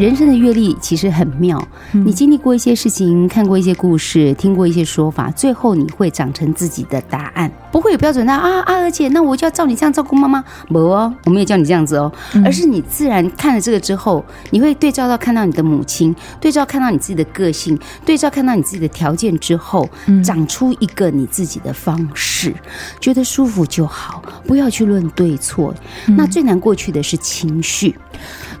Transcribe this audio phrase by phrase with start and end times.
[0.00, 1.62] 人生的阅历其实很妙，
[1.92, 8.62] 你经历过一些事情，看过一些故事，听过一些说法，最后你会长成自己的答案，不会有标准的啊。
[8.62, 10.42] 阿娥姐，那我就要照你这样照顾妈妈？
[10.68, 12.10] 不哦，我没有叫你这样子哦，
[12.42, 19.86] 而是你自然看了这个之后，你会对照到看到你的母亲，对照看到你自己的个性，对照看到你自己的条件之后，
[20.24, 22.54] 长出一个你自己的方式，
[23.00, 25.74] 觉得舒服就好，不要去论对错。
[26.06, 27.94] 那最难过去的是情绪，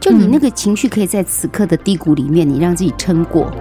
[0.00, 3.52] 就你那个情绪可以在此刻的低谷里面，你让自己撑过。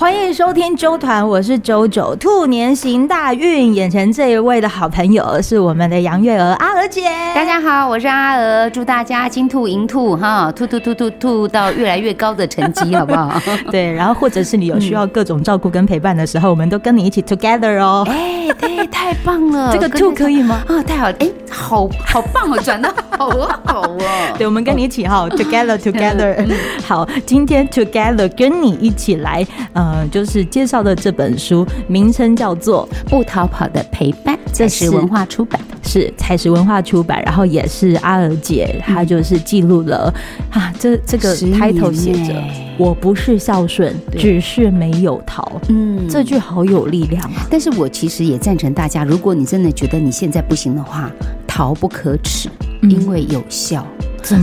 [0.00, 2.16] 欢迎收听周团，我是周九。
[2.16, 7.02] 兔年行大运，眼前这一位的好朋友是我们的杨月娥阿娥姐。
[7.34, 13.30] 大家好，我是阿娥，祝大家金兔银兔哈，兔兔兔兔兔到越来越高的成绩，好不好？
[13.70, 18.02] 对，然后或者是你有需要各种照顾跟陪伴的时候，我们都跟你一起 together 哦。
[18.08, 20.62] 哎，对，太棒了，这个兔可以吗？
[20.66, 23.28] 啊，太好了，哎，好好棒哦，转的 好
[23.66, 23.98] 好哦。
[24.38, 26.50] 对，我们跟你一起哈，together together。
[26.86, 29.89] 好，今天 together 跟你一起来，嗯。
[29.90, 40.12] 嗯，就是介绍的这本书名称叫做《不逃跑的陪伴》，这是文化出版，是采石文化出版，然后也是阿尔姐，她就是记录了
[40.50, 42.42] 啊，这这个 title 写着
[42.78, 47.46] “我不是孝顺，只是没有逃”，嗯，这句好有力量啊！
[47.50, 51.10] 但是我其实也赞成大家，如果你真的觉得你现在不行的话，
[51.46, 52.48] 逃不可耻，
[52.82, 53.84] 因为有效。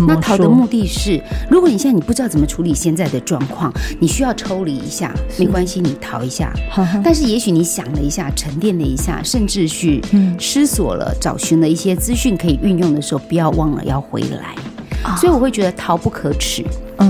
[0.08, 6.52] 那逃的目的是，如果你现在你不知道怎么处理现在的状况，你需要抽离一下，没关系，你逃一下。
[7.04, 10.02] 但是也许你想了一下，沉淀了一下，甚至去
[10.40, 14.56] 思索了，找寻了一些资讯可以运用的时候，不要忘了要回来。
[15.16, 16.64] 所以我会觉得逃不可耻。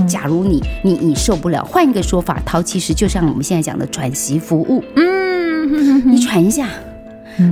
[0.06, 4.84] 假如你你你受不了，换一个说法，逃其实就像我们现在讲的喘息服务。
[4.94, 6.68] 嗯，你喘一下。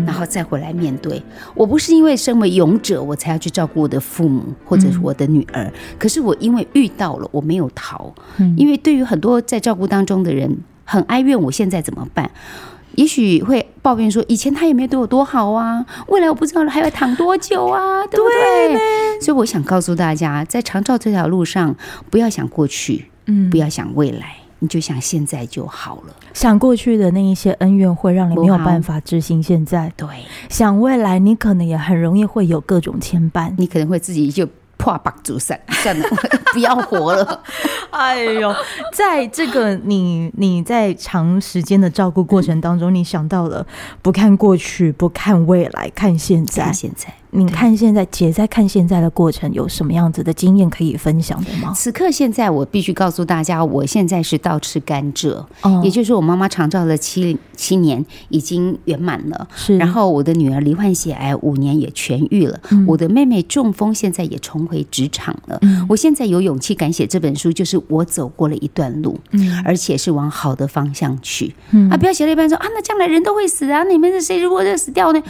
[0.06, 1.23] 然后再回来面对，
[1.55, 5.73] 我不是因为身为勇者，我才要去照顾我的父母或者是我的女儿。
[5.98, 8.14] 可是我因为遇到了，我没有逃。
[8.57, 12.30] 因为对于很多在照顾当中的人，很哀怨，我现在怎么办？
[12.95, 19.20] 也许会抱怨说，以前他也没有对我多好啊，未来我不知道还要躺多久啊， 对不对？
[19.20, 21.77] 所以我想告诉大家，在长照这条路上，
[22.11, 24.36] 不要想过去，嗯，不要想未来。
[24.58, 29.92] 你就想现在就好了，想过去的那一些恩怨会让你没有办法执行现在。
[29.96, 30.08] 对，
[30.48, 36.08] 想未来你可能也很容易会有各种牵绊，你可能会自己就破把竹散， 算了，
[36.52, 37.42] 不要活了。
[37.90, 38.55] 哎呦，
[38.92, 43.67] 在这个你你在长时间的照顾过程当中，你想到了
[44.02, 47.12] 不看过去，不看未来，看现在，现在。
[47.36, 51.73] 你看现在姐在看现在的过程有什么样子的经验可以分享的吗？
[51.74, 59.77] 此刻现在我必须告诉大家，我现在是倒吃甘蔗，哦，也就是我妈妈长照了七七年已经圆满了，是。
[59.77, 65.61] 然后我的女儿罹患血癌五年也痊愈了，我的妹妹中风现在也重回职场了。
[65.89, 71.55] 我现在有勇气敢写这本书，就是我走过了一段路，嗯而且是往好的方向去。
[71.73, 75.23] 嗯啊，不要写了一半说啊，那将来人都会死啊，你们是谁如果要死掉呢？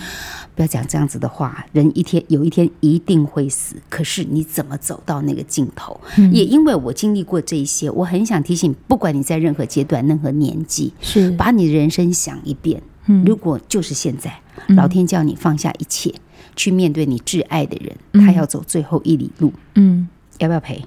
[0.56, 3.77] 不要讲这样子的话，人一天有一天一定会死。
[3.91, 6.00] 可是你怎么走到那个尽头？
[6.17, 12.83] 嗯、也因为我经历过这一些，我很想提醒，不管你在任何阶段、任何年纪，是把你的人生想一遍。
[13.05, 14.34] 嗯，如果就是现在，
[14.69, 16.21] 老天叫你放下一切，嗯、
[16.56, 19.53] 去面对你挚爱的人，他要走最后一里路。
[19.75, 20.83] 嗯，要不要赔？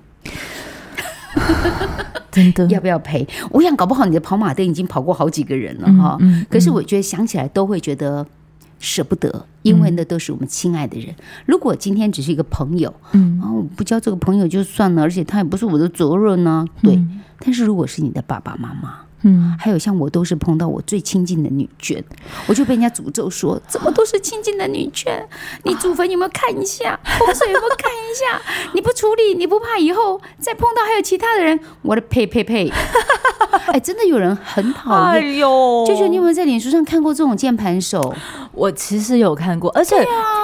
[2.31, 3.27] 真的要不要赔？
[3.51, 6.17] 我想搞不好你的跑马灯已经跑过好几个人了哈。
[6.21, 8.25] 嗯嗯嗯、可是我觉得想起来都会觉得。
[8.79, 11.13] 舍不得，因为那都是我们亲爱的人。
[11.45, 16.65] 如果今天只是一个朋友，嗯，啊，我不交这个朋友就算了，而且他也不是我的责任呢。
[16.81, 16.99] 对，
[17.39, 19.01] 但是如果是你的爸爸妈妈。
[19.23, 22.01] 嗯，还有像我都是碰到我最亲近的女眷，
[22.47, 25.09] 我就被人家诅咒说，怎么都是亲近的女眷？
[25.65, 26.97] 你祖坟有没有看一下？
[27.03, 28.41] 风水有没有看一下？
[28.73, 31.59] 你不处理，你不怕以后再碰到还有其他的人？
[31.81, 32.71] 我的呸呸呸！
[33.73, 35.03] 哎，真的有人很讨厌。
[35.03, 38.15] 哎呦，舅舅，你有没有在脸书上看过这种键盘手？
[38.59, 39.95] 我其实有看过，而且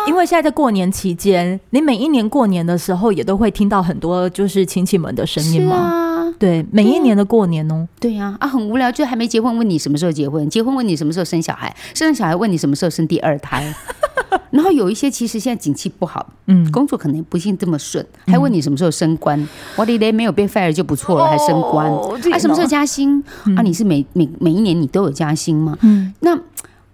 [0.07, 6.33] 因为现在在过年期间，你每一年过年的时候也都会听到很多就是亲戚们的声音吗？
[6.39, 7.85] 对，每一年的过年哦。
[7.99, 13.73] 对呀，啊，很无聊，就还没结婚，问你什么时候结婚；结婚问你什么时候生小孩；生了小孩问你什么时候生第二胎。
[14.51, 19.47] 然后有一些其实现在景气不好，嗯，工作可能不幸这么顺，还问你什么时候升官。
[19.75, 21.91] 我的嘞，没有被 fire 就不错了，还升官。
[22.31, 23.21] 啊，什么时候加薪？
[23.57, 25.77] 啊，你是每每每一年你都有加薪吗？
[25.81, 26.37] 嗯，那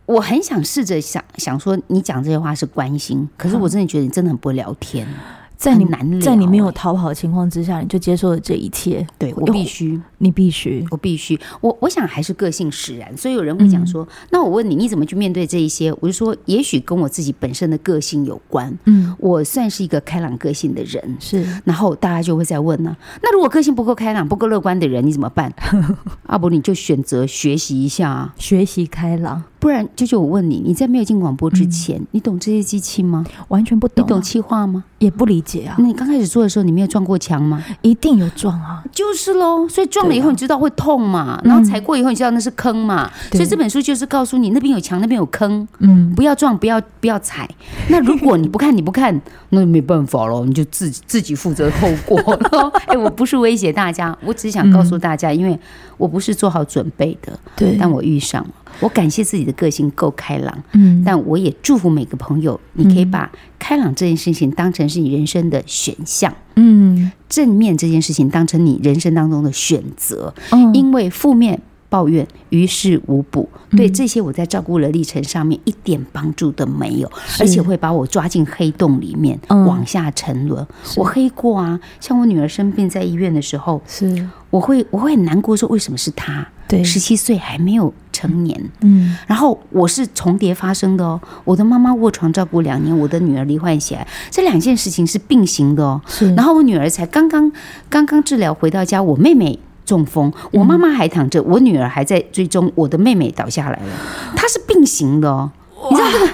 [0.06, 5.08] 我很想试着想想说，你讲这些话是关心，可是我真的觉得你真的很不会聊天。
[5.56, 9.06] 在你难，在你没有逃跑的情况之下，你就接受了这一切。
[9.20, 15.92] 对，我必须，你必须，我必须，我我想还是个性使然，所以有人会讲说，嗯、那我问你，你怎么去面对这一些？
[16.00, 18.72] 我就说，也许跟我自己本身的个性有关。
[18.86, 21.46] 嗯，我算是一个开朗个性的人，是。
[21.66, 25.52] 然后大家就会在问呢、啊，那如果个性不够开朗、不够乐观的人，你怎么办？
[26.28, 29.44] 阿伯，你就选择学习一下啊，学习开朗。
[29.60, 33.24] 不然，舅舅，我问你，你在没有进广播之前，嗯、你懂这些机器吗？
[33.50, 34.06] 完全不懂、啊。
[34.08, 34.84] 你懂气化吗？
[34.98, 35.76] 也不理解啊。
[35.78, 37.64] 那你刚开始做的时候，你没有撞过墙吗？
[37.84, 38.84] 一定有撞啊。
[38.92, 41.20] 就是喽，所以撞了以后，你知道会痛嘛？
[41.22, 43.10] 啊、然后踩过以后，你知道那是坑嘛？
[43.32, 45.68] 嗯、所以这本书就是告诉你，那边有墙，那边有坑。
[45.80, 47.50] 嗯，不要撞，不要不要踩。
[47.90, 49.20] 那如果你不看，你不看，
[49.50, 52.20] 那没办法喽，你就自己自己负责后果
[52.52, 52.72] 喽。
[52.88, 55.58] 哎，我不是威胁大家，我只是想告诉大家，嗯、因为
[55.98, 58.50] 我不是做好准备的，对，但我遇上了。
[58.82, 80.66] 我感谢自己的个性够开朗，嗯，但我也祝福每个朋友，你可以把开朗这件事情当成是你人生的选项，嗯，正面这件事情当成你人生当中的选择，嗯，因为负面抱怨于事无补，对这些我在照顾的历程上面一点帮助都没有，而且会把我抓进黑洞里面往下沉沦。
[80.96, 84.28] 我黑过啊，像我女儿生病在医院的时候，是。
[84.50, 86.46] 我会我会很难过，说为什么是她？
[86.72, 91.20] 对，十七岁还没有成年，嗯，然后我是重叠发生的哦。
[91.44, 96.00] 我的妈妈卧床照顾两年，我的女儿罹患血癌，这两件事情是并行的哦。
[96.08, 97.52] 是，然后我女儿才刚刚
[97.90, 103.94] 刚刚治疗回到家，我妹妹中风，我妈妈还躺着，我女儿还在追踪，我的妹妹倒下来了，
[104.38, 105.52] 它是并行的哦。
[105.90, 106.30] 你知道那个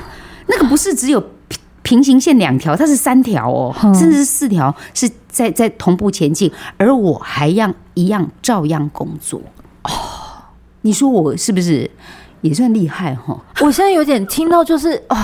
[0.50, 1.24] 那个不是只有
[1.82, 9.42] 平行线两条，它是三条哦，甚至是四条，是在在同步前进，而我还要一样照样工作。
[9.82, 9.90] 哦。
[10.88, 11.92] 你说我是不是
[12.40, 13.38] 也算厉害哈？
[13.60, 15.18] 我现在有点听到就是哦，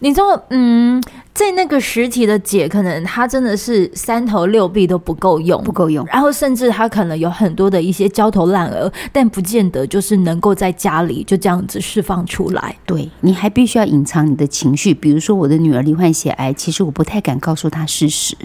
[0.00, 1.02] 你知道，嗯，
[1.32, 6.04] 在那个实体的姐，可能她真的是三头六臂都不够用，不够用。
[6.04, 12.76] 然后甚至她可能有很多的一些焦头烂额，但不见得就是能够在家里就这样子释放出来。
[12.84, 14.92] 对，你还必须要隐藏你的情绪。
[14.92, 18.36] 比如说我的女儿罹患血癌，其实我不太敢告诉她事实。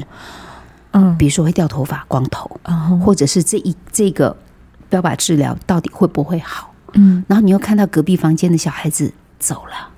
[0.91, 4.37] 嗯，比如说会掉头发、光头，嗯，或者是这一这个。
[4.95, 6.73] 标靶治疗到底会不会好？
[6.93, 9.89] 嗯，然后你又看到隔壁房间的小孩子走了，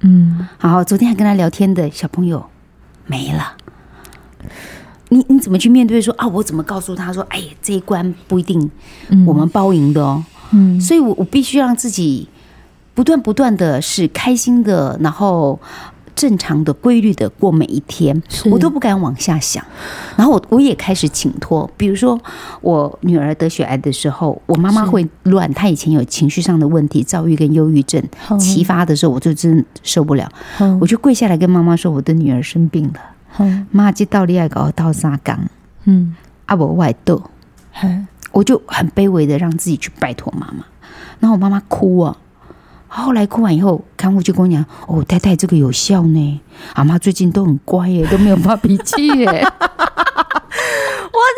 [0.00, 2.44] 嗯，好，昨天还跟他聊天的小朋友
[3.06, 3.56] 没了，
[5.08, 6.28] 你你怎么去面对说啊？
[6.28, 8.70] 我怎么告诉他说，哎，这一关不一定
[9.26, 12.28] 我们包赢的哦，嗯，所以我我必须让自己
[12.94, 15.58] 不断不断的是开心的，然后。
[16.14, 19.64] 正常的、规律的过每一天，我都不敢往下想。
[20.16, 22.18] 然后我我也开始请托，比如说
[22.60, 25.52] 我女儿得血癌的时候，我妈妈会乱。
[25.52, 28.02] 她以前有情绪上的问题，躁郁跟忧郁症
[28.38, 30.28] 齐发的时候，我就真受不了，
[30.80, 35.38] 我就跪下来跟妈妈说：“我的女儿生病了，妈，这道理爱搞到啥讲？
[35.84, 36.14] 嗯，
[36.46, 37.22] 阿伯外斗，
[38.32, 40.64] 我就很卑微的让自己去拜托妈妈。
[41.20, 42.16] 然后我妈妈哭啊。”
[42.96, 46.40] 后来哭完以后，看护就跟我讲：“哦，太太，这个有效呢。
[46.74, 49.44] 阿妈最近都很乖耶，都没有发脾气耶。”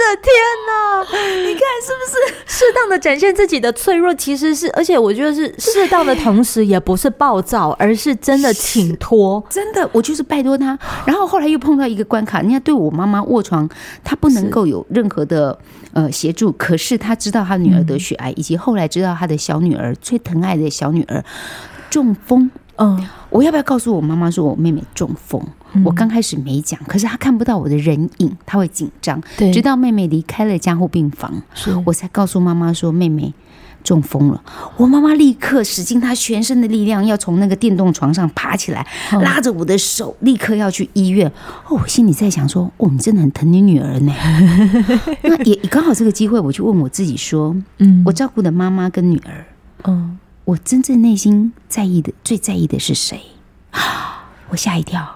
[0.07, 0.33] 我的天
[0.69, 1.03] 哪！
[1.49, 4.15] 你看是不是适当的展现自己的脆弱？
[4.15, 9.45] 其实是，而且我觉得是适当的同时，也不是暴躁，而是真的请托。
[9.51, 10.79] 真的，我就是拜托他。
[11.05, 13.69] 然后后来又碰到一个关卡，人家对我妈妈卧床，
[14.05, 15.59] 他不能够有任何的
[15.93, 16.53] 呃协助。
[16.53, 21.25] 可是他知道他女儿得血癌，以及后来知道他的小女儿最疼爱的小女儿
[21.91, 22.49] 中风。
[22.77, 25.43] 嗯，我要不要告诉我妈妈说我妹妹中风？
[25.85, 29.21] 我刚开始没讲，可是他看不到我的人影，他会紧张。
[29.37, 31.43] 对，直到妹妹离开了加护病房，
[31.85, 33.33] 我才告诉妈妈说妹妹
[33.85, 34.43] 中风了。
[34.77, 38.87] 我妈妈立刻使尽她全身的力量，要从那个电动床上爬起来，
[39.23, 41.31] 拉着我的手，立刻要去医院。
[41.69, 44.13] 哦，我心里在想说，哦，你真的很疼你女儿呢。
[45.23, 49.47] 那也刚好这个机会，我就问我自己说，嗯，我照顾的妈妈跟女儿，
[49.85, 50.19] 嗯。
[50.47, 53.21] 我真正内心在意的、最在意的是谁？
[54.51, 55.16] 我吓一跳。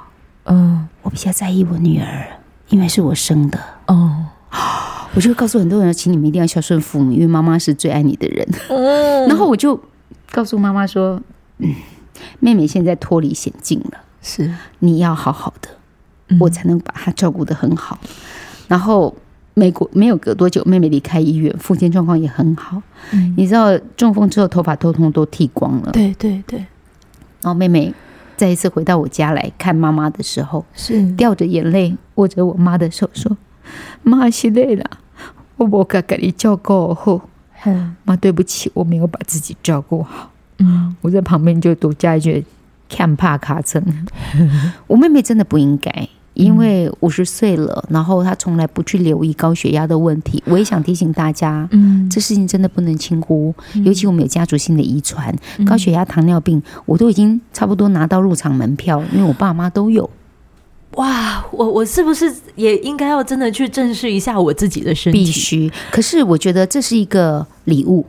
[0.51, 2.27] 嗯，我比较在意我女儿，
[2.69, 3.59] 因为是我生的。
[3.87, 4.27] 哦，
[5.15, 8.47] 我就告诉很多人，请你们一定要孝顺父母，因为妈妈是最爱你的人。
[8.69, 9.81] 嗯， 然后我就
[10.31, 11.21] 告诉妈妈说
[11.59, 11.75] ：“嗯，
[12.41, 15.69] 妹妹现在脱离险境了，是你要好好的，
[16.41, 17.99] 我才能把她照顾得很好。”
[18.69, 19.15] 然后。
[19.53, 22.81] 没过没有隔多久，妹妹离开医院，父亲状况也很好。
[23.11, 25.91] 嗯，你知道中风之后头发通通都剃光了。
[25.91, 26.61] 对对对。
[27.43, 27.93] 然后妹妹
[28.41, 33.37] 再一次回到我家来看妈妈的时候，是掉着眼泪握着我妈的手说
[34.03, 34.91] ：“妈，是累了，
[35.57, 37.29] 我不该给你照顾好。
[37.67, 40.31] 嗯，妈，对不起，我没有把自己照顾好。
[40.57, 42.43] 嗯，我在旁边就多加一句：
[42.89, 43.85] 看怕卡层。
[44.89, 46.09] 我妹妹真的不应该。”
[46.41, 50.43] 因为五十岁了，然后他从来不去留意高血压的问题。
[50.47, 53.55] 我也想提醒大家，嗯，这事情真的不能轻忽，
[53.85, 55.35] 尤其我们有家族性的遗传，
[55.67, 60.09] 高血压、糖尿病，我都已经差不多拿到入场门票，因为我爸妈都有。
[60.97, 65.19] 哇，我我是不是也应该要真的去正视一下我自己的身体？
[65.19, 65.71] 必须。
[65.93, 68.05] 可是我觉得这是一个礼物。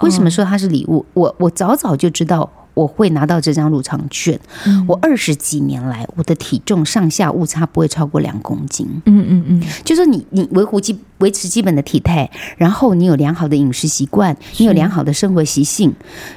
[0.00, 1.06] 为什么说它是礼物？
[1.14, 2.50] 我我早早就知道。
[2.76, 4.38] 我会拿到这张入场券。
[4.66, 8.86] 嗯、我二十几年来，我的体重上下误差不会超过两公斤。
[9.06, 15.90] 嗯嗯嗯，就是你你维护基维持基本的体态，然后你有良好的饮食习惯，你有良好的生活习性，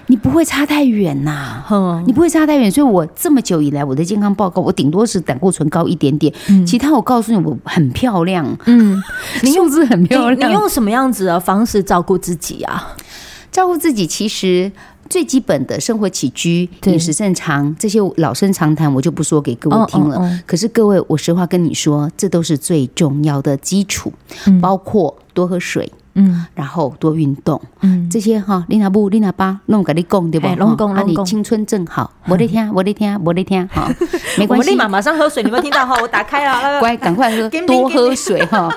[0.08, 1.68] 你不会差太远呐、啊。
[1.72, 2.72] 嗯、你不会差太远。
[2.72, 8.58] 所以我这么久以来，我的健康报告，我顶多是胆固醇高一点点，嗯、其他我告诉你，我很漂亮。
[8.66, 9.04] 嗯，
[9.44, 10.50] 你数字很漂亮。
[10.50, 12.96] 你用什么样子的方式照顾自己啊？
[13.52, 14.72] 照顾自己其实。
[15.10, 20.16] 最基本的生活起居、饮食正常，这些老生常谈，我就不说给各位听了。
[20.18, 20.40] Oh, oh, oh.
[20.46, 24.14] 可是各位，我实话跟你说，这都是最重要的基础，
[24.46, 25.92] 嗯、包括多喝水。
[26.20, 30.54] 嗯，然后多运动，嗯，这些哈，你那不，你那爸，弄给你讲对吧？
[30.58, 33.90] 拢讲，啊，你青春正好，我的天，我的天，我的天，哈，
[34.38, 35.86] 没关系，我立马马上喝水，你有没有听到？
[35.86, 35.96] 哈？
[36.04, 38.70] 我打开了，乖，赶快喝， 多喝水哈。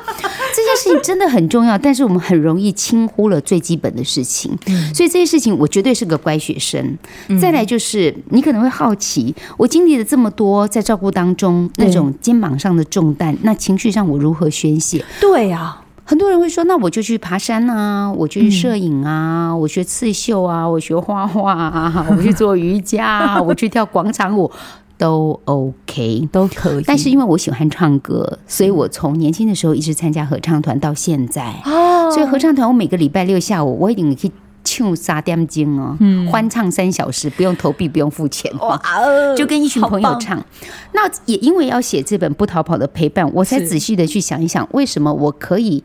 [0.54, 4.56] 这件事情真的很重要，但是我们很容易轻忽了最基本的事情，
[4.94, 6.96] 所以这些事情我绝对是个乖学生。
[7.40, 15.04] 再来就是，你可能会好奇，我经历了这么多，在照顾当中那种肩膀上的重担，那情绪上我如何宣泄？
[15.20, 15.78] 对呀。
[16.04, 24.50] 很多人会说：“那我就去爬山啊，我就去摄影啊，嗯、我学刺绣啊，我学画画啊， 我去做瑜伽， 我去跳广场舞，
[24.98, 26.84] 都 OK，都可以。
[26.86, 31.54] 但是因为我喜欢唱歌，所以我从年轻的时候一直参加合唱团到现在。
[31.64, 34.32] 哦，所以合唱团我每个礼拜六下午我一定可以。”
[34.64, 35.96] 唱三点钟哦，
[36.30, 38.80] 欢唱三小时，不用投币，不用付钱，哇，
[39.36, 40.44] 就跟一群朋友唱。
[40.92, 45.82] 那也因为要写这本《不逃跑的陪伴》，我才仔细的去想一想，为什么我可以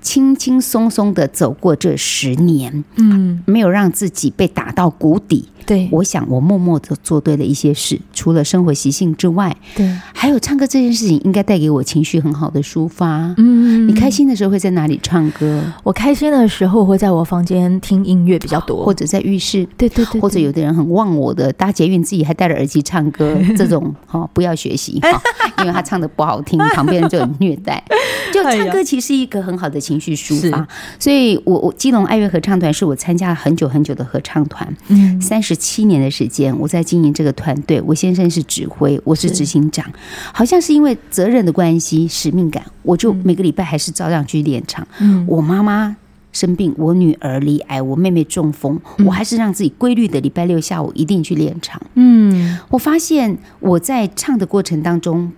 [0.00, 5.48] 轻轻松松的走过这十年，嗯，没有让自己被打到谷底。
[5.66, 13.34] 对，我想我默默的做对了一些事，除了生活习性之外，对，还有唱歌这件事情，应该带给我情绪很好的抒发。
[13.36, 15.62] 嗯，你开心的时候会在哪里唱歌？
[15.82, 19.66] 我开心的时候会在我房间听音乐比较多，或者在浴室。
[19.76, 25.20] 对对对，或者有的人很忘我的搭捷运自己还戴着耳机唱歌， 这种哈不要学习哈，
[25.60, 27.82] 因为他唱的不好听， 旁边人就很虐待。
[28.32, 30.66] 就唱歌其实是一个很好的情绪抒发，
[30.98, 35.58] 所以我我基隆爱乐合唱团是我参加了很久很久的合唱团，嗯，三十。
[35.58, 37.82] 七年的时间，我在经营这个团队。
[37.84, 39.84] 我先生是指挥，我是执行长。
[40.32, 44.86] 好像是因为责任的关系、使命感，我就每个礼拜还是照样去练唱。
[45.26, 45.94] 我妈妈
[46.32, 51.80] 生病，我女儿罹癌，我妹妹中风，我还是让自己规律的礼拜六下午一定去练唱。
[51.94, 55.32] 嗯，我发现我在唱的过程当中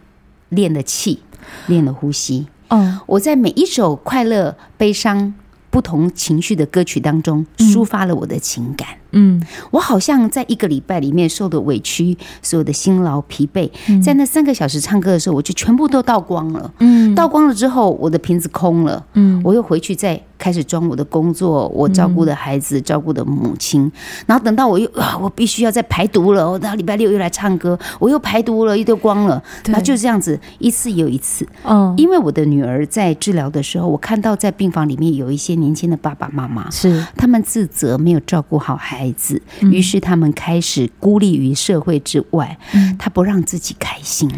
[0.49, 1.21] 练了气，
[1.67, 2.47] 练了呼吸。
[2.69, 5.35] 哦，我在每一首快乐、悲伤。
[5.73, 8.89] 不同情绪的歌曲当中，抒发了我的情感。
[9.13, 9.41] 嗯，
[9.71, 13.71] 我好像在一个礼拜里面受的委屈，所有的辛劳疲惫，
[14.03, 16.73] 在那三个小时唱歌的时候，我就全部都倒光了。
[16.79, 19.05] 嗯，倒光了之后，我的瓶子空了。
[19.15, 23.91] 嗯，我又回去再开始装我的工作，我照顾的孩子，照顾的母亲。
[24.27, 26.51] 然后等到我又啊，我必须要再排毒了。
[26.51, 29.43] 我到礼拜六又来唱歌，我又排毒了，又丢光了。
[29.67, 31.47] 那就这样子一次又一次。
[31.65, 39.00] 嗯，因为我的女儿在治疗的时候，我看到在病房里面有一些年轻的爸爸妈妈，是他们自责没有照顾好孩。
[39.01, 42.59] 孩子，于是他们开始孤立于社会之外，
[42.99, 44.31] 他不让自己开心。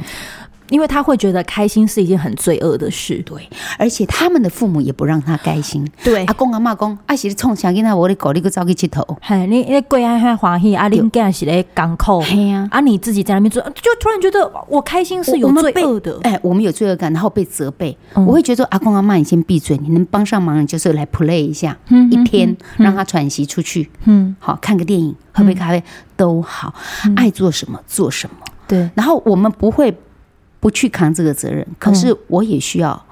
[0.68, 5.86] 因为他会觉得开心是一件很罪恶的事，对，而且他们的父母也不让他开心。
[6.02, 7.70] 对，阿公阿妈讲，阿是咧创啥？
[7.70, 9.16] 囡仔我的狗你个早起佚佗。
[9.20, 12.20] 嘿，你你贵爱还欢喜，阿你囝是咧港口。
[12.20, 16.18] 嘿呀，啊你自己在那边做，就突然觉得我开心是有罪恶的。
[16.22, 17.96] 哎，我们有罪恶感，然后被责备。
[18.14, 21.76] 我会觉得阿公阿妈，你先闭嘴，你能帮上忙，就是来 play 一下，
[22.10, 23.90] 一天让他喘息出去。
[24.04, 25.82] 嗯，好，看个电影，喝杯咖啡
[26.16, 26.74] 都好，
[27.16, 28.36] 爱做什么做什么。
[28.66, 29.94] 对，然后我们不会。
[30.62, 33.04] 不去扛这个责任，可是我也需要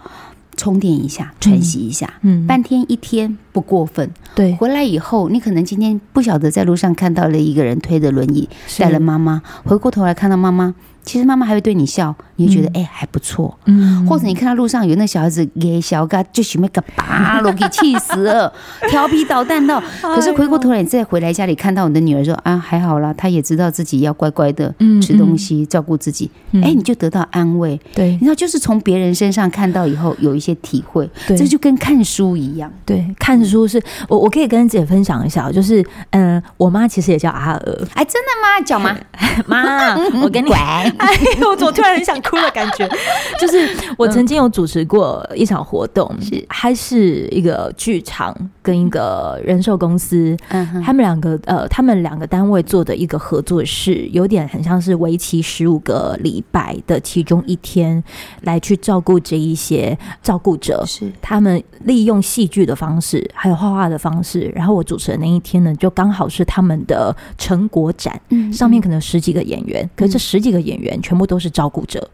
[0.56, 4.08] 充电一下，喘息一下，嗯，半天一天不过分。
[4.36, 10.72] 对，回来以后，你可能今天不晓得在路上看到了一个人推着轮椅带了妈妈，回过头来看到妈妈。
[11.02, 18.52] 其实妈妈还会对你笑，你会觉得哎、欸、还不错，嗯，或者你看到路上有那小孩子给小嘎就喜欢个拔给气死了，
[18.88, 26.30] 调皮捣蛋到，可是回过头来你再回来家里看到你的女儿说啊还好啦，她也知道自己要乖乖的吃东西，照顾自己，
[26.62, 38.64] 哎，你就得到安慰，对，你知道就是从别人身上看到以后有一些体会，对，这就跟看书一样，对，看书是我我可以跟姐分享一下，就是嗯，我妈其实也叫阿娥，哎，真的吗？
[38.64, 38.96] 叫妈？
[39.48, 40.50] 妈，我跟你。
[40.98, 42.88] 哎呦，我怎么突然很想哭的感觉？
[43.40, 46.44] 就是我曾经有主持过一场活动，是。
[46.48, 58.02] 还是一个剧场跟一个人寿公司，嗯，他们两个呃，他们两个单位做的一个合作是，有点很像是为期十五个礼拜的其中一天，
[58.42, 61.10] 来去照顾这一些照顾者，是。
[61.20, 72.10] 他们利用戏剧的方式，还有画画的方式，然后我主持的那一天呢，就刚好是他们的成果展，嗯，上面可能有十几个演员，可是这十几个演员全部都是照顾者。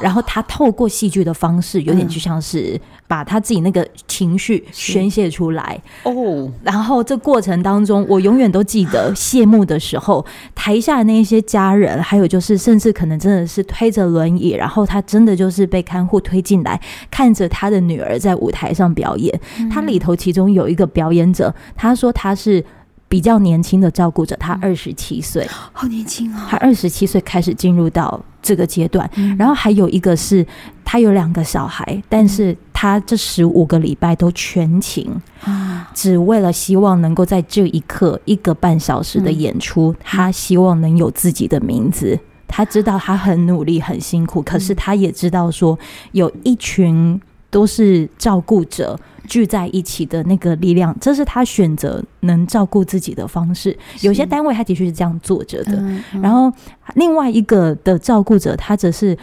[0.00, 6.50] 然后他透过戏剧的方式，有点就像是把他自己那个情绪宣泄出来哦。
[6.64, 16.80] 然后这过程当中，我永远都记得 谢幕的时候，台下的那些家人，还有就是甚至可能真的是推着轮椅，然后他真的就是被看护推进来，
[17.10, 19.38] 看着他的女儿在舞台上表演。
[19.70, 22.64] 他里头其中有一个表演者，他说他是。
[23.10, 26.46] 比较年轻的照顾者，他二十七岁，好年轻啊！
[26.48, 30.46] 他二十七岁开始进入到这个阶段，嗯，然后还有一个是，
[30.84, 35.10] 他有两个小孩，但是他这十五个礼拜都全勤，
[35.44, 42.16] 嗯，只为了希望能够在这一刻一个半小时的演出，嗯，他希望能有自己的名字。
[42.46, 45.76] 他知道他很努力很辛苦，可是他也知道说
[46.12, 48.98] 有一群都是照顾者。
[49.28, 53.76] 聚在一起的那个力量，这是他选择能照顾自己的方式。
[54.00, 55.80] 有些单位他的确是这样做着的。
[56.20, 56.52] 然后
[56.94, 59.16] 另外一个的照顾者，他则是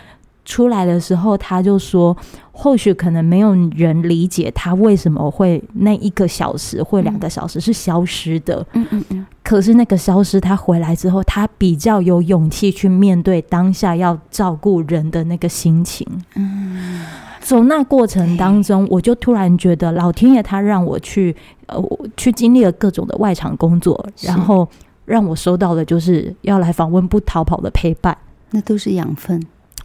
[0.45, 2.15] 出来的时候，他就说，
[2.53, 8.65] 或许可能没有人理解他为什么会那一个小时或两个小时是消失的。
[8.73, 9.25] 嗯嗯嗯。
[9.43, 16.07] 可是那个消失，他回来之后，他比较有勇气去面对当下要照顾人的那个心情。
[16.35, 17.01] 嗯。
[17.41, 21.35] 从那过程当中，我就突然觉得老天爷他让我去
[21.67, 24.67] 呃，我去经历了各种的外场工作，然后
[25.05, 28.17] 让我收到的就是要来访问不逃跑的陪伴，
[28.51, 29.41] 那都是养分。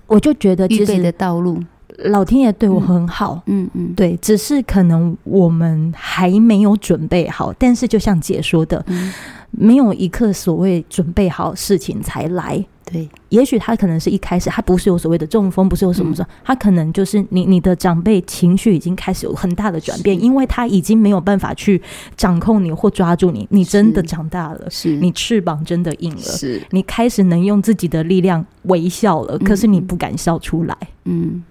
[0.07, 1.59] 我就觉得其实预备的道路，
[2.05, 7.53] 老天爷对我很好，嗯嗯，对，只是可能我们还没有准备好。
[7.59, 9.13] 但是就像姐说的，嗯、
[9.51, 12.65] 没有一刻所谓准备好事情才来。
[12.93, 21.81] 对，也许他可能是一开始他不是有所谓的中风，不是有什么什么，他可能就是你你的长辈情绪已经开始有很大的转变，因为他已经没有办法去
[22.17, 24.97] 掌控你或抓住你，你真的长大了，是。
[24.97, 26.63] 你翅膀真的硬了，是。
[26.71, 31.43] 你开始能用自己的力量微笑了，可是你不敢笑出来，嗯，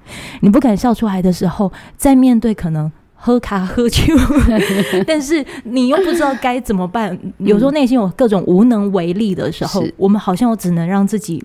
[0.42, 2.92] 你不敢笑出来的时候，在面对可能。
[3.24, 4.16] 喝卡喝酒，
[5.06, 7.16] 但是你又不知道该怎么办。
[7.38, 11.44] 有时候内心有各种无能为力的时候，我们好像又只能让自己，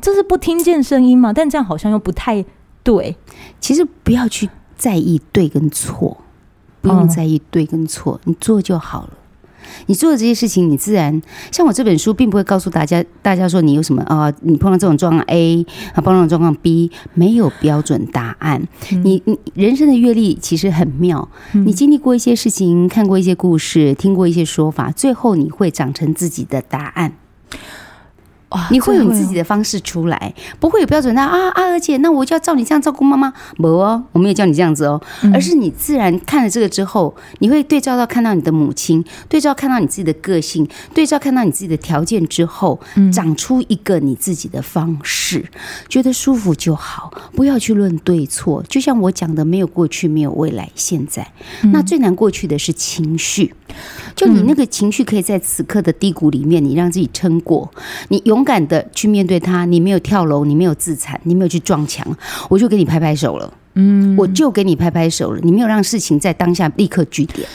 [0.00, 1.30] 这是不听见声音嘛？
[1.30, 2.42] 但这样好像又不太
[2.82, 3.14] 对。
[3.60, 6.16] 其实不要去在意对跟错，
[6.80, 9.10] 不用在意对跟错，你做就好了。
[9.86, 14.32] 你做的这些事情，你自然像我这本书，并不会告诉大家，大家说你有什么啊？
[14.40, 18.66] 你碰到这种状况 A 啊，碰到这种状况 B，没有标准答案。
[19.02, 27.12] 你你人生的阅历其实很妙，你经历过一些事情，看过一些故事，听过一些说法，最后你会长成自己的答案。
[28.70, 31.62] 你会有你自己的方式出来，不会有标准的啊啊！
[31.70, 35.00] 而且那我就要照你这样照顾妈妈，没哦，我没有叫你这样子哦，
[35.32, 42.80] 而是你自然看了这个之后，你会对照到看到你的母亲，对照看到你自己的个性，对照看到你自己的条件之后，
[43.12, 45.44] 长出一个你自己的方式，
[45.88, 48.62] 觉得舒服就好，不要去论对错。
[48.68, 51.26] 就像我讲的，没有过去，没有未来，现在。
[51.72, 53.52] 那最难过去的是情绪，
[54.14, 57.68] 就你那个情绪可以在此刻的低谷里面，你让自己撑过，
[58.08, 58.44] 你勇。
[58.44, 62.06] 敢的去面对它，你没有跳楼，你没有自残，你没有去撞墙，
[62.50, 63.50] 我就给你拍拍手了。
[63.72, 65.40] 嗯，我就给你拍拍手了。
[65.42, 67.48] 你没有让事情在当下立刻据点。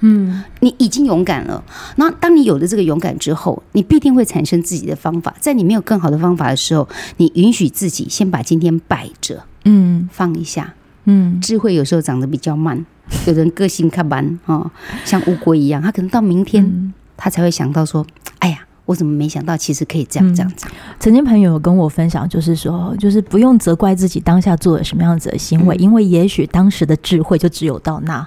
[0.00, 1.62] 嗯，你已经勇敢了。
[1.96, 5.34] 那当你有了这个勇敢之后，你必定会产生自己的方法。
[5.38, 10.72] 在你没有更好的方法的时候，你允许自己先把今天摆着，嗯，放一下。
[11.04, 12.86] 嗯，智慧有时候长得比较慢，
[13.26, 14.70] 有人个性看慢啊，
[15.04, 18.06] 像乌龟一样，他可能到明天他才会想到说，
[18.40, 18.60] 哎呀。
[18.86, 20.64] 我怎么没想到，其实可以这样这样子。
[21.00, 28.24] 曾经朋友有跟我分享，就是说，就是不用责怪自己当下做了什么样子的行为，因为也许当时的智慧就只有到那。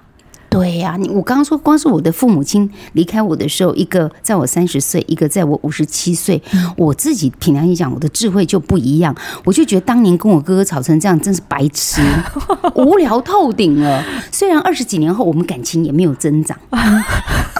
[0.49, 6.41] 对呀，你我刚刚说，光是我的父母亲离开我的时候，一个在我三十岁，一个在我五十七岁，
[6.75, 9.15] 我自己凭良心讲，我的智慧就不一样。
[9.43, 12.01] 我就觉得当年跟我哥哥吵成这样，真是白痴，
[12.75, 14.03] 无聊透顶了。
[14.31, 16.57] 虽然二十几年后，我们感情也没有增长。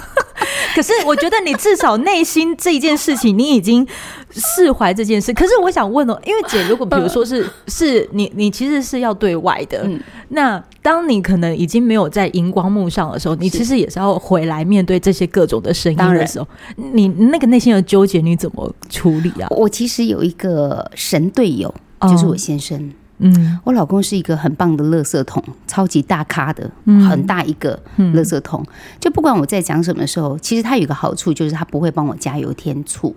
[0.74, 3.86] 可是我觉得你至少内心这一件事情，你已经
[4.30, 5.32] 释怀这件事。
[5.32, 19.48] 可是我想问哦，因为姐，如果比如说是 是你，你其实是要对外的，嗯、那当你可能已经没有在荧光幕上的时候，你其实也是要回来面对这些各种的声音的时候，你那个内心的纠结你怎么处理啊？
[19.50, 22.78] 我其实有一个神队友，就是我先生。
[22.78, 26.70] 哦嗯，我老公是一个很棒的垃圾桶，超级大咖的，
[27.08, 28.64] 很大一个垃圾桶。
[28.98, 33.14] 就不管我在讲什么的时候，其实他有一个好处，就是他不会帮我加油添醋。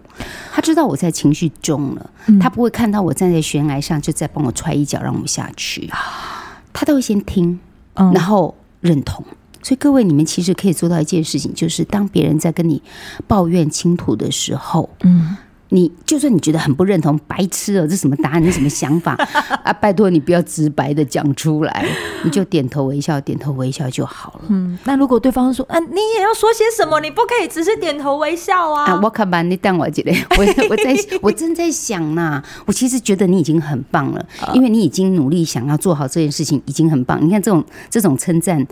[0.51, 5.89] 他知道我在情绪中了，他不会看到我站在悬崖上就再帮我踹一脚让我下去。
[6.73, 7.59] 他都会先听，
[7.95, 9.23] 然后认同。
[9.61, 12.81] 所以各位，你们其实可以做到一件事情，就是当别人在跟你
[13.27, 15.37] 抱怨倾吐的时候，嗯。
[15.73, 18.43] 你就算你觉得很不认同，白痴哦，这什么答案？
[18.43, 19.13] 你什么想法
[19.65, 19.73] 啊？
[19.73, 21.86] 拜托你不要直白的讲出来，
[22.23, 24.41] 你就点头微笑，点头微笑就好了。
[24.49, 26.99] 嗯，那如果对方说，啊，你也要说些什么？
[27.01, 28.86] 你不可以只是点头微笑啊！
[28.86, 37.19] 啊我可把你当我姐嘞，我 我在我正在想呐，我其实觉得你已经很棒了，因为你已经努力想要做好这件事情，已经很棒。
[37.25, 38.65] 你看这种这种称赞。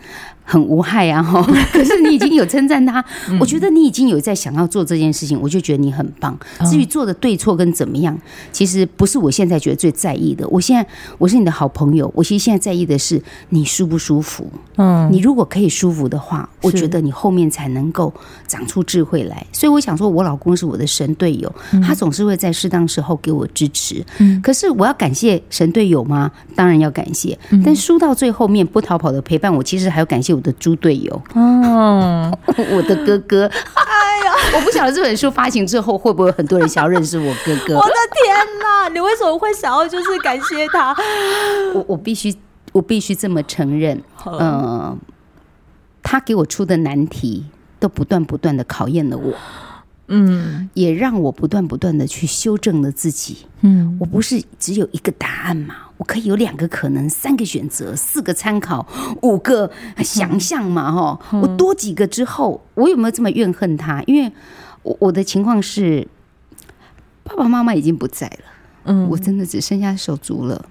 [0.43, 1.41] 很无害啊，哈！
[1.71, 3.01] 可是你已经有称赞他，
[3.39, 6.37] 我觉得你已经有在想要做这件事情，我就觉得你很棒。
[6.65, 8.15] 至于做的对错跟怎么样，
[8.51, 10.45] 其实不是我现在觉得最在意的。
[10.49, 10.85] 我现在
[11.17, 14.45] 我是你的好朋友，我其实现在在意的是你舒不舒服。
[14.75, 18.13] 嗯，你如果可以舒服的话，我觉得你后面才能够
[18.45, 19.45] 长出智慧来。
[19.53, 21.49] 所以我想说，我老公是我的神队友，
[21.81, 24.03] 他总是会在适当时候给我支持。
[24.17, 26.29] 嗯，可是我要感谢神队友吗？
[26.57, 27.39] 当然要感谢。
[27.63, 30.41] 但输到最后面不逃跑的陪伴我，其实还要感谢我。
[30.41, 32.35] 的猪队友哦，
[32.73, 37.77] 我的哥哥，哎呀，我不晓得这本书发行之后会不会很多人想要认识我哥哥。
[37.77, 40.95] 我的天哪，你为什么会想要就是感谢他？
[41.73, 42.35] 我我必须
[42.71, 44.97] 我必须这么承认，嗯、呃，
[46.01, 47.45] 他给我出的难题
[47.79, 49.33] 都不断不断的考验了我。
[50.13, 53.45] 嗯，也让我不断不断的去修正了自己。
[53.61, 58.85] 嗯，我不是只有一个答案嘛，我可以有两个可能，三个选择，四个参考，
[59.21, 61.39] 五个想象嘛，哈。
[61.39, 64.03] 我多几个之后，我有没有这么怨恨他？
[64.05, 64.29] 因为
[64.83, 66.05] 我我的情况是，
[67.23, 68.43] 爸爸妈妈已经不在了，
[68.85, 70.65] 嗯，我真的只剩下手足了。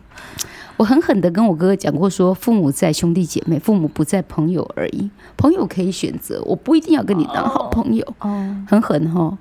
[0.76, 5.10] 我狠狠的跟我哥哥讲过，说父母在，兄弟姐妹；父母不在，朋友而已。
[5.36, 8.14] 朋友可以选择，我不一定要跟你当好朋友。
[8.20, 9.36] 哦，很狠哈。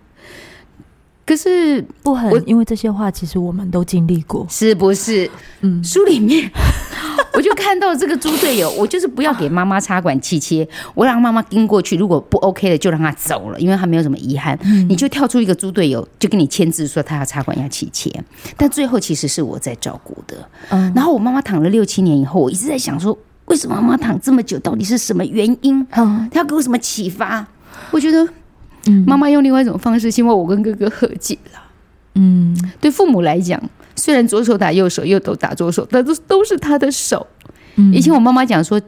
[1.30, 5.30] 可是不狠，因为这些话其实我们都经历过，是不是？
[5.62, 6.50] 嗯，书里面。
[7.34, 14.58] 我就看到这个猪队友，我就是不要给妈妈插管气切，我让妈妈跟过去，如果不 OK 的就让她走了，因为她没有什么遗憾。
[14.64, 18.12] 嗯你就跳出一个猪队友，就跟你签字说他要插管要气切，
[18.58, 20.36] 但最后其实是我在照顾的。
[20.70, 23.16] 嗯然后我妈妈躺了六七年以后，我一直在想说，
[23.46, 25.86] 为什么妈妈躺这么久，到底是什么原因？
[25.92, 27.46] 嗯她要给我什么启发？
[27.92, 28.28] 我觉得，
[29.06, 31.62] 妈妈用另外一种方式希望我跟哥哥和解了。
[32.16, 33.62] 嗯，对父母来讲。
[33.96, 37.28] 虽然左手打右手，右手打左手，但都都是他的手。
[37.76, 38.82] 嗯、以前我妈妈讲说，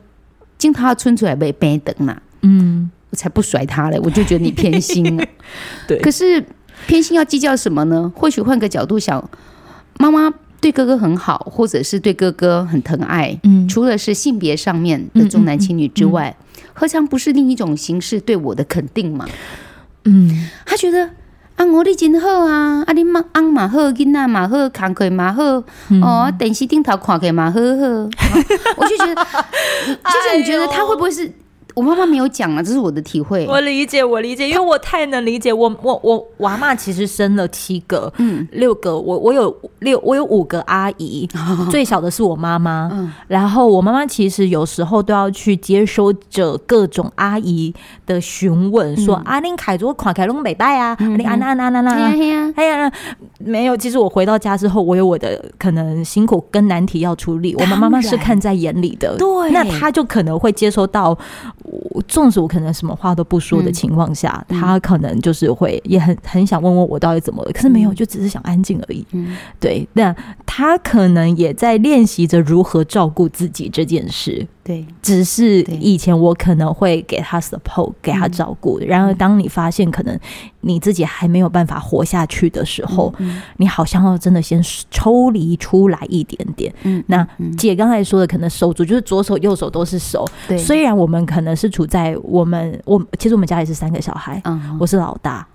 [0.58, 5.26] 经他村出来被背等嘛，嗯，我才不甩他嘞，我就觉得你偏心了。
[5.86, 6.42] 对，可是
[6.88, 8.10] 偏心要计较什么呢？
[8.16, 9.30] 或许换个角度想，
[10.00, 19.28] 妈妈对哥哥很好，或者是对哥哥很疼爱，嗯，除了是性别上面的重男轻女之外，嗯嗯嗯、何尝不是另一种形式对我的肯定嘛？
[20.06, 21.10] 嗯，他觉得。
[21.58, 22.82] 啊，我你真好啊！
[22.88, 25.44] 啊，你妈安嘛好，囡仔嘛好，看起嘛好，
[26.02, 28.10] 哦，电视顶头看起嘛好好。
[28.78, 29.16] 我就觉得，
[29.86, 31.32] 就是你觉得他会不会是？
[31.74, 33.46] 我妈妈没有讲啊，这是我的体会。
[33.48, 35.52] 我理解，我理解，因为我太能理解。
[35.54, 38.98] 我我我我妈其实生了七个，嗯，六个。
[38.98, 42.90] 我我有六，我有五个阿姨，哦、 最小的是我妈妈。
[42.92, 47.74] 嗯，然后我妈妈其实有时候都要去接收着各种阿姨
[48.06, 52.92] 的询问，说阿玲凯卓垮凯龙美带啊，阿玲安安安安安，哎呀，
[53.40, 53.76] 没有。
[53.78, 59.16] 其实我回到家之后，我有我的可能辛苦跟难题要处理，我们妈妈是看在眼里的。
[59.18, 61.18] 对，那她就可能会接收到。
[61.64, 69.06] 我纵使我可能什么话都不说的情况下，嗯、他可能就是会也很很想问问我到底怎么了，可是没有，就只是想安静而已。
[69.12, 74.48] 嗯，对，那他可能也在练习着如何照顾自己这件事。
[74.64, 78.78] 对，只是以前我可能会给他 support，给他照顾。
[78.80, 80.16] 然而，当你发现可能
[80.60, 83.12] 你自己还没有办法活下去的时候，
[83.58, 86.72] 你好像要真的先抽离出来一点点。
[86.84, 90.24] 嗯，那姐刚才说的，可能手足就是左手右手都是手。
[90.48, 95.48] 对，虽然我们可能是处在我们我其实我们家也是三个小孩，嗯我是老大，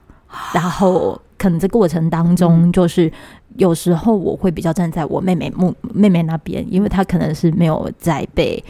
[0.53, 3.09] 然后可能这过程当中就是
[3.57, 8.61] 有时候我会比较站在我妹妹妹妹妹那边，因为她可能是没有在被。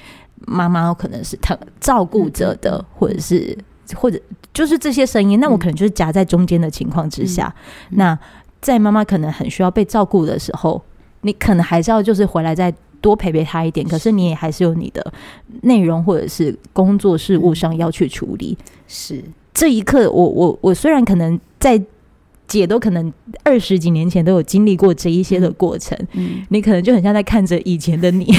[0.46, 3.56] 妈妈可能是疼照顾着的，或者是
[3.94, 4.20] 或者
[4.52, 7.54] 就是这些声音，那我可能就是夹在中间的情况之下。
[7.90, 8.18] 嗯、那
[8.60, 10.82] 在妈妈可能很需要被照顾的时候，
[11.22, 13.86] 你可能还是要就是回来再多陪陪她一点。
[13.88, 15.12] 可是你也还是有你的
[15.62, 18.56] 内容或者是工作事务上要去处理。
[18.86, 19.22] 是
[19.54, 21.82] 这一刻我，我我我虽然可能在。
[22.48, 28.32] 姐都可能二十几年前都有经历过这一些的过程，嗯，你可能就很像在看着以前的你，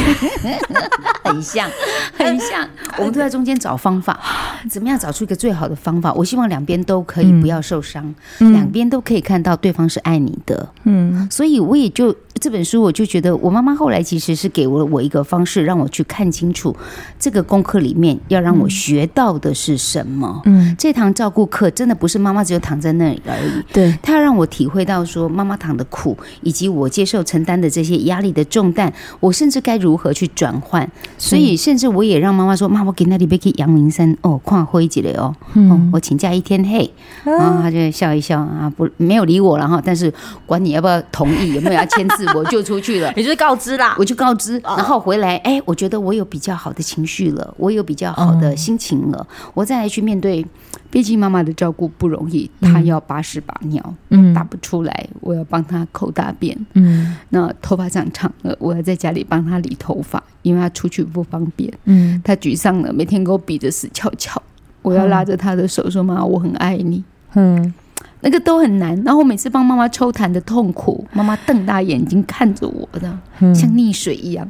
[1.24, 1.70] 很像，
[2.14, 2.68] 很像。
[2.98, 4.20] 我们都在中间找方法，
[4.70, 6.14] 怎么样找出一个最好的方法？
[6.14, 12.16] 我希望两边都可以不要受伤，两边都可以看到对方是爱你的，嗯，所以我也就。
[12.38, 16.76] 这本书我就觉得，我妈妈后来其实是给了我一个方式，让我去看清楚
[17.18, 20.42] 这个功课里面要让我学到的是什么。
[20.46, 30.88] 嗯，这堂照顾课真的不是妈妈只有躺在那里而已，对，她要让我体会到说妈妈躺的苦，以及我接受承担的这些压力的重担，我甚至该如何去转换。
[31.18, 36.88] 所以，甚至我也让妈妈说：“妈，我给那里边去阳明山哦，看灰姐了哦，嗯，我请假一天嘿。”
[37.26, 39.82] 然后她就笑一笑啊，不没有理我了哈。
[39.84, 40.14] 但是
[40.46, 42.27] 管你要不要同意，有没有要签字。
[42.36, 50.46] 我就出去了， 你就是告知啦，我就告知，然后回来，哎，我觉得我有比较好的情绪了，我有比较好的心情了，我再来去面对。
[50.90, 64.42] 毕竟妈妈的照顾不容易，她要把屎把尿，嗯，打不出来，我要帮她抠大便，嗯，那头发长长了，我要在家里帮她理头发，因为她出去不方便，嗯，她沮丧了，每天给我比着死翘翘，
[64.82, 67.04] 我要拉着她的手说：“妈，我很爱你。”
[67.36, 67.74] 嗯。
[68.22, 73.18] 那个都很难，然后我每次帮妈妈抽痰的痛苦，妈妈瞪大眼睛看着我的，
[73.54, 74.50] 像溺水一样。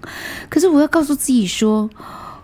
[0.49, 1.89] 可是我要告诉自己说，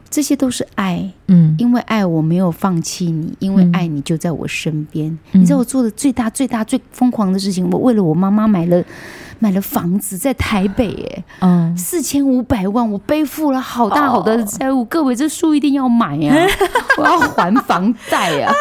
[0.09, 5.17] 这些都是爱，嗯，因为爱我没有放弃你，因为爱你就在我身边。
[5.31, 8.83] 你知道我做的最大、最大、最疯狂的事情，我为了我妈妈买了
[9.39, 14.83] 买了房子在台北，哎，嗯，四千五百万，我背负了好大好大的债务。
[14.85, 16.35] 各位，这书一定要买呀，
[16.99, 18.53] 我要还房贷呀。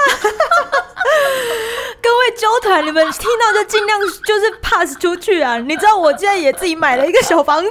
[2.62, 5.59] 团，你们听到就尽量就是 pass 出去啊！
[5.59, 7.70] 你知道我现在也自己买了一个小房子，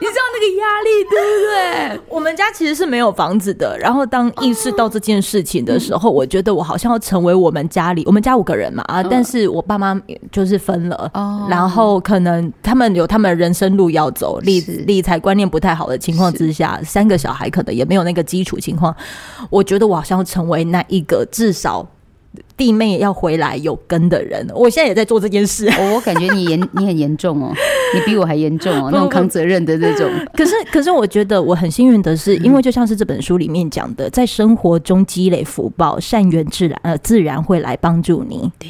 [0.00, 2.00] 你知道那个压力对不对？
[2.08, 3.78] 我们家其实是没有房子的。
[3.78, 9.98] 然后当意识到这件事情的时候，我觉得我好像要成为我们家里，我们家五个人嘛啊，但是我爸妈
[10.32, 11.10] 就是分了，
[11.48, 18.94] 然后可能他们有他们人生路要走，理理财观念不太好的情况之下，三个小孩可能也没有那个基础情况，
[19.48, 21.86] 我觉得我好像要成为那一个至少。
[22.56, 25.68] 弟妹要回来有根的人，我现在也在做这件事。
[25.94, 27.52] 我感觉你严，你很严重哦，
[27.94, 30.10] 你比我还严重哦，那种扛责任的那种。
[30.34, 38.50] 可是，可是我觉得我很幸运的是，因为就像是这本书里面讲的，在生活中积累福报，善缘自然呃自然会来帮助你。
[38.58, 38.68] 对，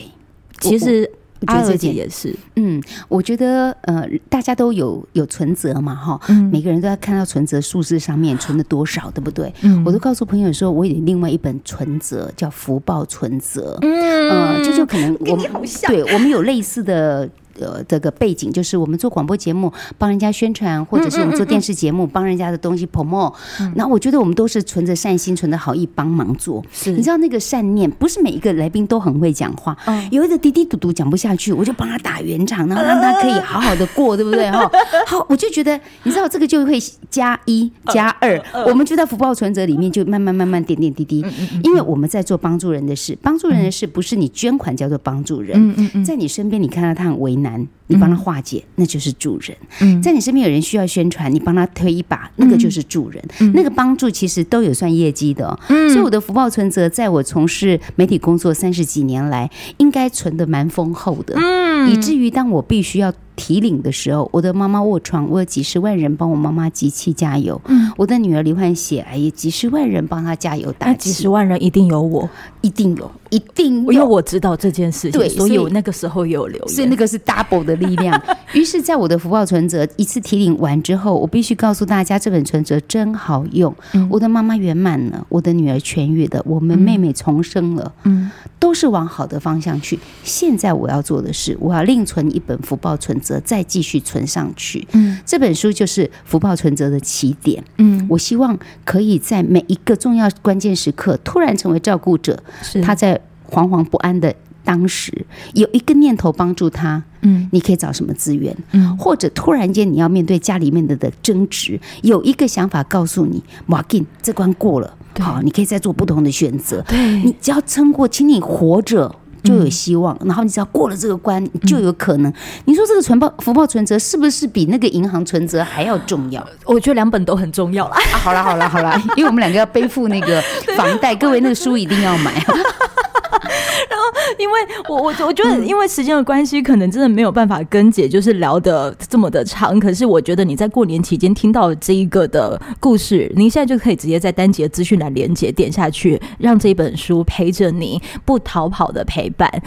[0.60, 1.10] 其实。
[1.46, 9.52] 阿娥姐也是，嗯，我觉得呃，大家都有有存折嘛，哈，嗯，每个人都要看到存折数字上面存了多少，对不对？
[9.62, 15.46] 嗯，我都告诉朋友说，我有另外一本存折叫福报存折，嗯，呃，这就可能我们
[15.86, 17.28] 对我们有类似的。
[17.60, 23.32] 呃，这个背景就是我们做广播节目帮人家宣传，或者是我们做电视节目帮人家的东西 promote。
[23.74, 26.64] 那我觉得我们都是存着善心、存着好意帮忙做。
[26.72, 29.76] 是，你知道那个善念，不是每一个来宾都很会讲话。
[30.10, 34.50] 有一个滴滴嘟嘟讲不下去，我就帮他打圆场，然后让他可以好好的过，对不对？
[34.52, 34.70] 哈，
[35.06, 41.24] 好，我就觉得你知道这个就会加一加二，我们就在福报存折里面就慢慢慢慢点点滴滴，
[41.62, 47.43] 因为我们在做帮助人的事，帮助人的事不是你捐款叫做帮助人，在你身边你看到他很为难。
[47.44, 49.56] 难，你帮他化解，那就是助人。
[49.80, 53.22] 嗯，在你身边有人需要宣传，你帮他推一把，那个就是助人。
[53.54, 55.58] 那个帮助其实都有算业绩的。
[55.68, 61.34] 嗯，所以我的福报存折，在我从事媒体工作三十几年来，应该存的蛮丰厚的。
[61.36, 63.12] 嗯，以至于当我必须要。
[63.36, 67.60] 提领的时候，我的妈妈卧床，我有几十万人帮我妈妈集气加油。
[67.64, 71.10] 嗯，我的女儿罹患血癌，也几十万人帮她加油打气。
[71.10, 78.20] 几十万人一定有我，一定有，一定有，因为我知道这件事情，对，所以我那个时候有留言，所以那个是 double 的力量。
[78.54, 83.74] 于是，在我的福报存折一次提领完之后，我必须告诉大家，这本存折真好用。
[83.92, 89.98] 嗯，我的妈妈圆满了，我的女儿痊愈了，我们妹妹重生了，嗯，都是往好的方向去。
[90.22, 93.34] 现在我要做的是，我要另存一本福报存折。
[93.44, 94.86] 再继续存上去。
[94.92, 97.62] 嗯，这本书就是福报存折的起点。
[97.78, 102.42] 嗯，我希望可以在每一个重要关键时刻，突然成为照顾者。
[102.62, 104.34] 是他在惶惶不安的
[104.64, 107.02] 当时，有一个念头帮助他。
[107.20, 108.54] 嗯，你可以找什么资源？
[108.72, 116.82] 嗯，或者突然间你要面对家里面的的争执，有一个想法告诉你：马进这关过了，好，你可以再做不同的选择。
[116.88, 119.14] 对，你只要撑过，请你活着。
[119.44, 120.18] 就有希望。
[120.24, 122.32] 然后你只要过了这个关，就有可能。
[122.64, 126.42] 你说这个存报福报存折是不是比那个银行存折还要重要？
[126.64, 127.96] 我觉得两本都很重要啦。
[128.10, 130.42] 好了好了好了，因为我们两个要背负那个
[130.78, 132.32] 房贷，各位那个书一定要买。
[133.90, 134.04] 然后，
[134.38, 139.78] 因为我我我觉得，因为时间的关系，可能真的没有办法跟姐就是聊的这么的长。
[139.78, 149.62] 可是我觉得你在过年期间听到这一个的故事，您现在就可以直接在单集的资讯栏连接点下去，让这本书陪着你不逃跑的陪伴。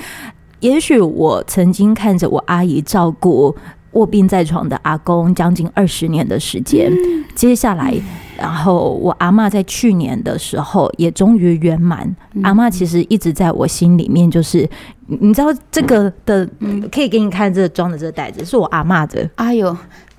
[0.60, 3.56] 也许我曾经看着我阿姨照顾
[3.98, 6.92] 卧病在床的阿公将近二十年的时间，
[7.34, 7.94] 接下来。
[8.38, 12.08] 然后我阿嬷在去年的时候也终于圆满。
[12.34, 14.70] 嗯、阿嬷其实一直在我心里面，就是
[15.08, 19.28] 你知道这个的，嗯、可以给你看这个装的这个袋子，是我阿嬷的。
[19.38, 19.76] 哎呦，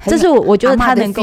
[0.07, 1.23] 这是我我觉得他能够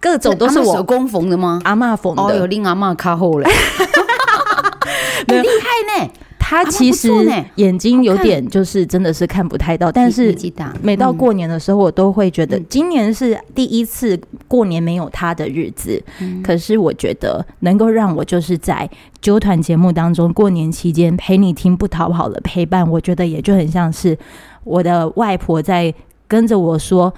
[0.00, 1.60] 各种都是我手工缝的吗？
[1.62, 2.22] 阿嬷缝的。
[2.22, 3.48] 哦，有令阿嬷卡后嘞，
[5.28, 6.10] 很厉害呢。
[6.46, 7.08] 他其实
[7.54, 10.36] 眼睛有点，就是真的是看不太到，但是
[10.82, 16.00] 每到过年的时候，我都会觉得今年是第一次过年没有他的日子。
[16.42, 18.88] 可是我觉得能够让我就是在
[19.22, 24.16] 纠团节目当中过年期间陪你听不逃跑的陪伴，我觉得也就很像是
[24.64, 25.92] 我的外婆在
[26.28, 27.12] 跟着我说，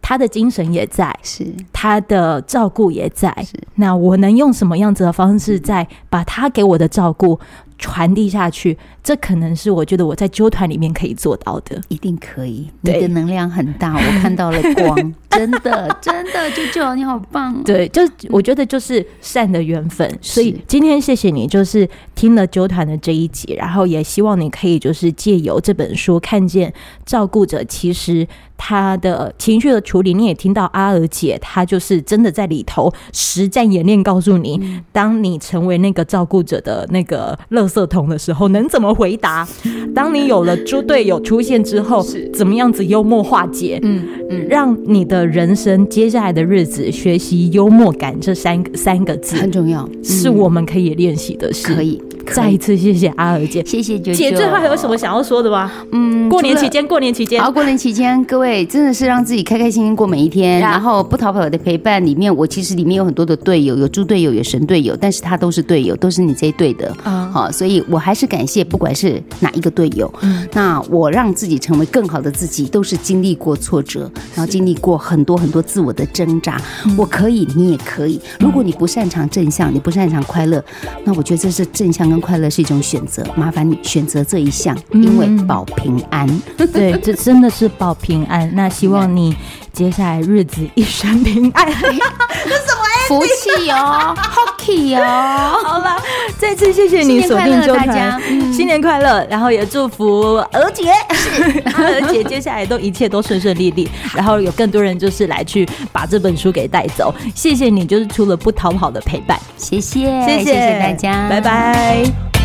[0.00, 1.46] 她的精神也在，是。
[1.72, 3.36] 她的照顾也在。
[3.74, 7.38] 那我能用什么样子的方式，在把他给我的照顾
[7.82, 12.68] 传递下去，这可能是我觉得我在纠团里面可以做到的，一定可以。
[12.82, 14.96] 你的能量很大，我看到了光，
[15.28, 17.60] 真的，真的，舅舅，你好棒。
[17.64, 26.72] 对，就我觉得就是善的缘分，所以今天谢谢你，就是听了纠团的这一集，然后也希望你可以就是借由这本书，看见
[27.04, 28.24] 照顾者其实
[28.64, 30.14] 他的情绪的处理。
[30.14, 37.66] 你也听到阿娥姐，她就是真的在里头实战演练，告诉你，当你成为那个照顾者的那个乐。
[37.72, 39.48] 色桶的时候能怎么回答？
[39.94, 43.80] 当你有了猪队友出现之后，怎么样子幽默化解？
[43.82, 51.74] 嗯嗯，让你的人生接下来的日子学习幽默感这三个三个字很重要，是我们可以练习的事。
[51.74, 51.98] 可以。
[52.26, 54.32] 再一次谢谢阿尔姐，谢谢啾啾姐。
[54.36, 55.70] 最后还有什么想要说的吗？
[55.92, 60.60] 嗯，过年期间，过年期间，好，过年期间，各位真的是让自己开开心心过每一天。
[60.60, 66.94] 然后不逃跑的陪伴里面，我其实里面有很多的队友，有猪队友，有神队友，但是他都是队友，都是你这一队的。
[67.02, 70.12] 啊，好，所以我还是感谢，不管是哪一个队友。
[70.22, 76.60] 嗯，那我让自己成为更好的自己，都是经历过挫折，然后经历过很多很多自我的挣扎。
[76.96, 78.20] 我可以，你也可以。
[78.38, 80.62] 如果你不擅长正向，你不擅长快乐，
[81.04, 86.28] 那我觉得这是正向跟快乐是一种选择，麻烦你选择这一项，因为保平安。
[86.58, 88.54] 嗯、 对，这真的是保平安。
[88.54, 89.34] 那希望你
[89.72, 91.66] 接下来日子一生平安。
[91.66, 95.58] 这什么福气哦， Hockey 哦。
[95.64, 95.96] 好了，
[96.38, 98.20] 再次谢谢你锁定周团，
[98.52, 99.26] 新年快乐！
[99.30, 100.20] 然后也祝福
[100.52, 100.92] 娥姐，
[101.78, 107.14] 娥姐接下来都一切都顺顺利利， 然后有更多人就是来去把这本书给带走。
[107.34, 112.41] 谢谢你，就是除了不逃跑的陪伴，谢谢，谢谢大家，拜拜。